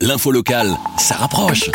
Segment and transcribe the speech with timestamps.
[0.00, 1.72] L'info locale, ça rapproche.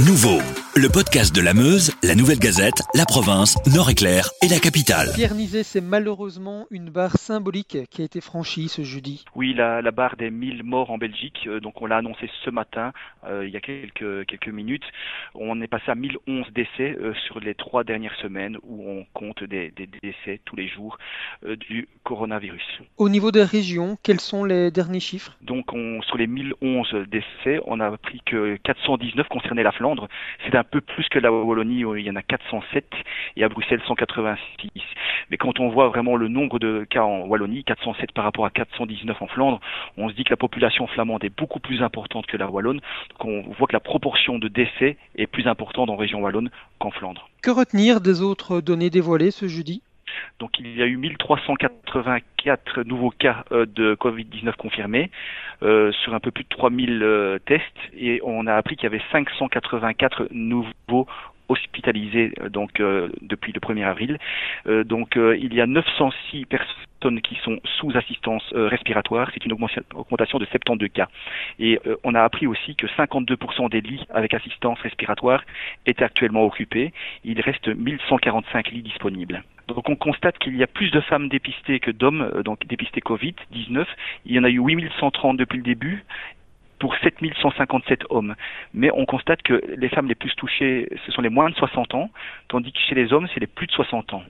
[0.00, 0.40] Nouveau,
[0.80, 5.08] le podcast de la Meuse, la Nouvelle Gazette, la province, Nord-Éclair et la capitale.
[5.14, 9.26] Pierre Nizet, c'est malheureusement une barre symbolique qui a été franchie ce jeudi.
[9.34, 12.48] Oui, la, la barre des 1000 morts en Belgique, euh, donc on l'a annoncé ce
[12.48, 12.92] matin,
[13.26, 14.84] euh, il y a quelques, quelques minutes.
[15.34, 19.44] On est passé à 1011 décès euh, sur les trois dernières semaines où on compte
[19.44, 20.96] des, des décès tous les jours
[21.44, 22.80] euh, du coronavirus.
[22.96, 25.36] Au niveau des régions, quels sont les derniers chiffres?
[25.42, 30.08] Donc on, sur les 1011 décès, on a appris que 419 concernaient la Flandre.
[30.46, 32.84] C'est un peu plus que la Wallonie où il y en a 407
[33.36, 34.70] et à Bruxelles 186.
[35.30, 38.50] Mais quand on voit vraiment le nombre de cas en Wallonie, 407 par rapport à
[38.50, 39.60] 419 en Flandre,
[39.96, 42.80] on se dit que la population flamande est beaucoup plus importante que la Wallonne.
[43.10, 46.90] Donc on voit que la proportion de décès est plus importante en région Wallonne qu'en
[46.90, 47.28] Flandre.
[47.42, 49.82] Que retenir des autres données dévoilées ce jeudi?
[50.40, 55.10] Donc il y a eu 1384 nouveaux cas euh, de Covid-19 confirmés
[55.62, 57.62] euh, sur un peu plus de 3000 euh, tests
[57.96, 61.06] et on a appris qu'il y avait 584 nouveaux
[61.48, 64.18] hospitalisés euh, donc euh, depuis le 1er avril.
[64.66, 70.44] Donc il y a 906 personnes qui sont sous assistance respiratoire, c'est une augmentation de
[70.46, 71.08] 72 cas.
[71.58, 75.42] Et on a appris aussi que 52% des lits avec assistance respiratoire
[75.86, 76.92] étaient actuellement occupés.
[77.24, 79.42] Il reste 1145 lits disponibles.
[79.74, 83.86] Donc on constate qu'il y a plus de femmes dépistées que d'hommes donc dépistées Covid-19.
[84.26, 86.04] Il y en a eu 8130 depuis le début
[86.80, 88.34] pour 7157 hommes.
[88.74, 91.94] Mais on constate que les femmes les plus touchées, ce sont les moins de 60
[91.94, 92.10] ans,
[92.48, 94.24] tandis que chez les hommes, c'est les plus de 60 ans.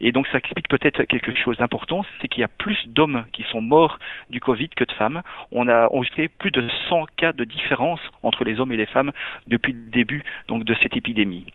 [0.00, 3.44] Et donc ça explique peut-être quelque chose d'important, c'est qu'il y a plus d'hommes qui
[3.44, 3.98] sont morts
[4.30, 5.22] du Covid que de femmes.
[5.52, 9.12] On a enregistré plus de 100 cas de différence entre les hommes et les femmes
[9.46, 11.46] depuis le début de cette épidémie.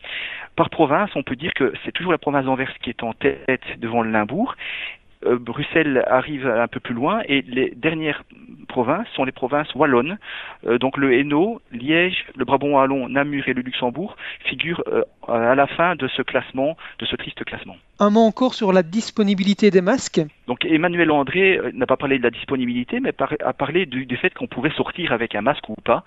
[0.55, 3.63] Par province, on peut dire que c'est toujours la province d'Anvers qui est en tête
[3.79, 4.55] devant le Limbourg.
[5.25, 8.23] Euh, Bruxelles arrive un peu plus loin et les dernières
[8.67, 10.17] provinces sont les provinces wallonnes.
[10.65, 15.55] Euh, donc le Hainaut, Liège, le Brabant wallon, Namur et le Luxembourg figurent euh, à
[15.55, 17.75] la fin de ce classement, de ce triste classement.
[17.99, 20.21] Un mot encore sur la disponibilité des masques.
[20.47, 24.33] Donc Emmanuel André euh, n'a pas parlé de la disponibilité, mais a parlé du, fait
[24.33, 26.03] qu'on pouvait sortir avec un masque ou pas.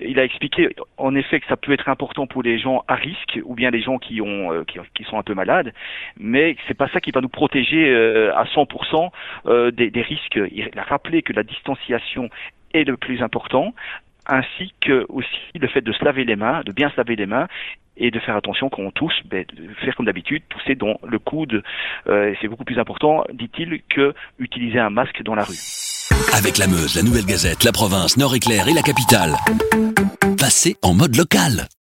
[0.00, 3.38] Il a expliqué en effet que ça peut être important pour les gens à risque
[3.44, 4.64] ou bien les gens qui euh,
[5.08, 5.72] sont un peu malades,
[6.18, 9.10] mais c'est pas ça qui va nous protéger euh, à 100%
[9.46, 10.38] euh, des, des risques.
[10.52, 12.28] Il a rappelé que la distanciation
[12.74, 13.74] est le plus important
[14.28, 17.26] ainsi que aussi le fait de se laver les mains, de bien se laver les
[17.26, 17.46] mains
[17.96, 19.44] et de faire attention quand on tousse, ben,
[19.84, 21.62] faire comme d'habitude, tousser dans le coude.
[22.08, 25.58] Euh, c'est beaucoup plus important, dit-il, que utiliser un masque dans la rue.
[26.34, 29.34] Avec la Meuse, la Nouvelle Gazette, la province, Nord-Éclair et la capitale.
[30.38, 31.66] Passez en mode local.